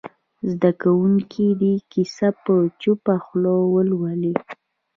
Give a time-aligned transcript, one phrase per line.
[0.51, 4.33] زده کوونکي دې کیسه په چوپه خوله ولولي.